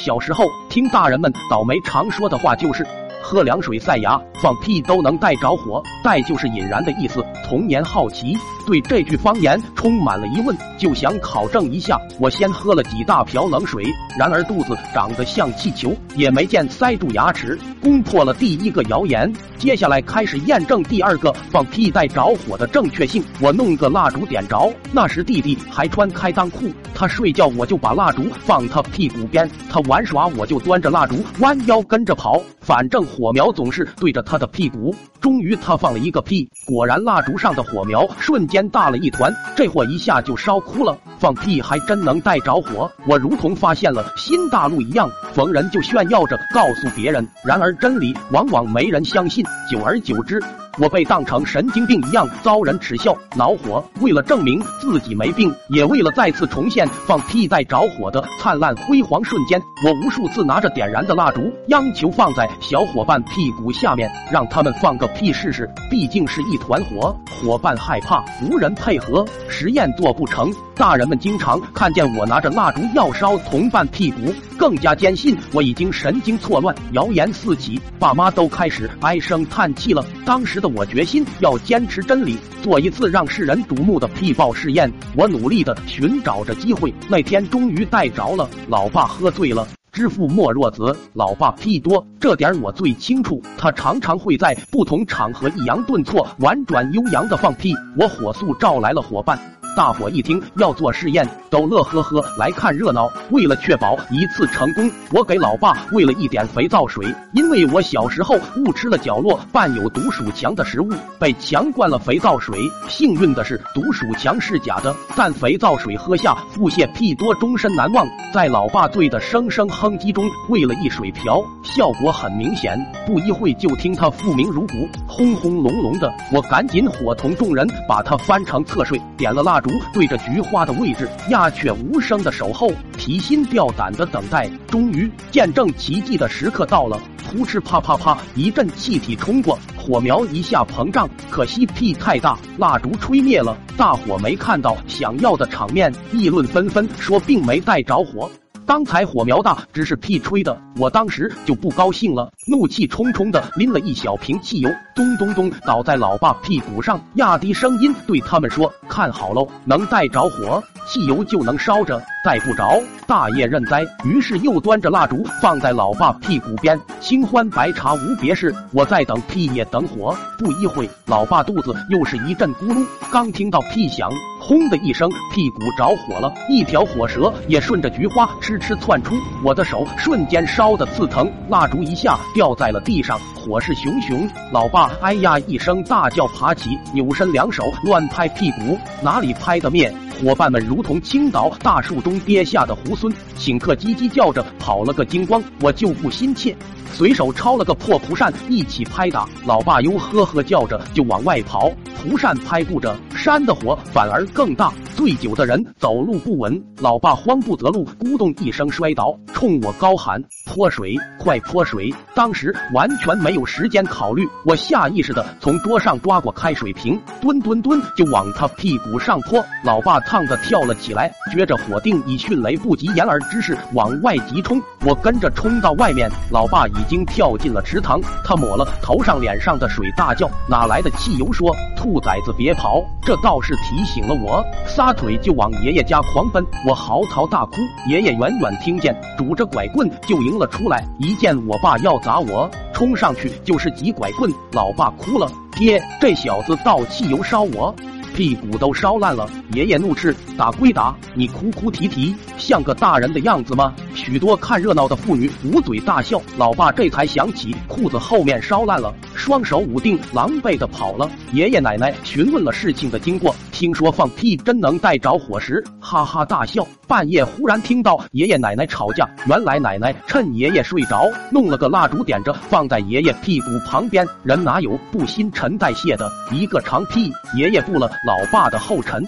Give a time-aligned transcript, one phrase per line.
[0.00, 2.86] 小时候听大人们倒霉常说的话就是。
[3.22, 7.22] 喝凉水塞牙，放屁都能带着火，带就是引燃的意思。
[7.46, 8.34] 童年好奇，
[8.66, 11.98] 对这句方言充满了疑问，就想考证一下。
[12.18, 13.84] 我先喝了几大瓢冷水，
[14.18, 19.30] 然而肚子长得像气球，也没见塞住牙齿，攻破了第一个谣言。
[19.58, 23.22] 接下来开始验证第二个放屁带着火的正确性。
[23.42, 33.06] 我弄个蜡烛点着，那时弟弟还穿开裆裤，他睡觉我就把蜡烛放他屁股边，他玩耍我就端着蜡烛弯腰跟着跑，反正。
[33.10, 40.96] 火苗总是对着他他的屁股，终于他放了一个屁，果然蜡烛上的火苗瞬间大了一团，这货一下就烧哭了。
[41.18, 47.26] 放屁还真能带着火，我如同发现了新大陆一样，逢人就炫耀着告诉别人。
[47.44, 50.40] 然而真理往往没人相信，久而久之。
[50.78, 53.84] 我被当成神经病一样遭人耻笑，恼火。
[54.00, 65.68] 为了证明自己没病，也为了再次重现放屁带着火的灿烂辉煌瞬间，我无数次拿着点燃的蜡烛，央求放在小伙伴屁股下面，让他们放个屁试试。
[65.90, 70.50] 毕竟是一团火，伙伴害怕，无人配合，实验做不成。
[70.76, 80.04] 大人们经常看见我拿着蜡烛要烧同伴屁股，更加坚信我已经神经错乱，谣言四起，爸妈都开始唉声叹气了。
[80.26, 84.92] 当时的我决心要坚持真理，做一次让世人瞩目的屁爆试验。
[85.16, 88.46] 我努力的寻找着机会，那天终于带着了。
[88.68, 90.94] 老爸喝醉了，知父莫若子。
[91.14, 93.42] 老爸屁多，这点我最清楚。
[93.56, 97.74] 他常常会在不同场合抑扬顿挫、婉转悠扬的放屁。
[97.96, 99.38] 我火速召来了伙伴。
[99.76, 103.08] 大伙一听要做试验，都乐呵呵来看热闹。
[103.30, 112.58] 为了确保一次成功，我给老爸喂了一点肥皂水，因为我小时候误吃了角落伴有毒鼠强的食物，被强灌了肥皂水。
[112.88, 118.06] 幸运的是，毒鼠强是假的，但肥皂水喝下腹泻屁多，终身难忘。
[118.34, 122.76] 在老爸醉得声声哼唧中喂了一水瓢，效果很明显。
[123.06, 126.12] 不一会就听他复明如鼓，轰轰隆隆的。
[126.32, 129.59] 我赶紧伙同众人把他翻成侧睡，点了蜡。
[129.60, 134.48] 烛对着菊花的位置，鸦雀无声的守候，提心吊胆的等待。
[134.66, 137.00] 终于，见证奇迹的时刻到了！
[137.30, 141.08] 噗嗤啪啪啪，一阵气体冲过，火苗一下膨胀。
[141.30, 143.56] 可惜屁太大，蜡烛吹灭了。
[143.76, 148.28] 大伙没看到想要的场面，议论纷纷，说并没带着火。
[148.70, 150.56] 刚才火苗大，只是屁吹的。
[150.76, 168.52] 我当时就不高兴了，怒气冲冲的拎了一小瓶汽油，咚咚咚倒在老爸屁股上，压低声音对他们说：“看好喽，能带着火，汽油就能烧着；带不着，大爷认栽。”于是又端着蜡烛放在老爸屁股边，清欢白茶无别事。
[168.72, 170.16] 我在等屁也等火。
[170.36, 174.10] 不一会，老爸肚子又是一阵咕噜，刚听到屁响。
[174.40, 179.14] 轰的一声，屁股着火了，一条火蛇也顺着菊花哧哧窜出，
[179.44, 184.28] 我的手瞬间烧得刺疼，蜡烛一下掉在了地上，火势熊熊。
[184.50, 189.94] 老爸哎呀一声大叫，爬起，扭身两手乱拍屁股，哪里拍得灭？
[190.20, 195.42] 伙伴们如同倾倒大树中跌下的猢狲，顷刻叽叽叫着跑了个精光。
[195.62, 196.54] 我就不心切，
[196.92, 199.26] 随手抄了个破蒲扇一起拍打。
[199.46, 204.70] 老爸又呵呵叫着就往外跑，蒲扇拍不着，扇的火反而更大。
[204.96, 219.42] 醉酒的人走路不稳，老爸慌不择路，咕咚一声摔倒，冲我高喊：“泼水，快泼水！”当时完全没有时间考虑，我下意识的从桌上抓过开水瓶，蹲蹲蹲就往他屁股上泼。
[219.62, 220.00] 老爸。
[220.10, 224.60] 烫的跳了起来，撅着火腚以迅雷不及掩耳之势往外急冲。
[224.84, 228.00] 我跟着冲到外面，老爸已经跳进了池塘。
[228.24, 236.44] 他抹了头上脸上的水，大叫：“哪来的汽油？”说：“兔崽子别跑！”这倒是提醒了我，撒撒腿就往爷爷家狂奔。
[236.66, 237.58] 我嚎啕大哭，
[237.88, 240.84] 爷爷远远听见，拄着拐棍就迎了出来。
[240.98, 244.28] 一见我爸要砸我，冲上去就是几拐棍。
[244.50, 247.72] 老爸哭了：“爹，这小子倒汽油烧我！”
[248.16, 256.20] 屁股都烧烂了，爷爷怒斥：“打归打，你哭哭啼啼，像个大人的样子吗？”许多看热闹的妇女捂嘴大笑。
[256.36, 261.06] 老爸这才想起裤子后面烧烂了，双手捂腚，狼狈的跑了。
[261.34, 266.66] 爷爷奶奶询问了事情的经过，听说放屁真能带着火时，哈哈大笑。
[266.88, 274.06] 半夜忽然听到爷爷奶奶吵架，原来奶奶趁爷爷睡着，弄了个蜡烛点着，放在爷爷屁股旁边。
[274.22, 276.10] 人哪有不新陈代谢的？
[276.32, 279.06] 一个长屁，爷爷步了老爸的后尘。